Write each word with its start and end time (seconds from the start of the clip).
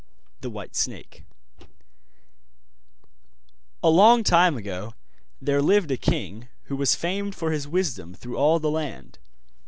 THE 0.39 0.49
WHITE 0.49 0.75
SNAKE 0.75 1.25
A 3.83 3.89
long 3.91 4.23
time 4.23 4.57
ago 4.57 4.95
there 5.39 5.61
lived 5.61 5.91
a 5.91 5.95
king 5.97 6.47
who 6.63 6.75
was 6.75 6.95
famed 6.95 7.35
for 7.35 7.51
his 7.51 7.67
wisdom 7.67 8.15
through 8.15 8.35
all 8.35 8.57
the 8.57 8.71
land. 8.71 9.19